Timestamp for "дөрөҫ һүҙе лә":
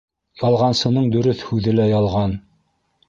1.15-1.89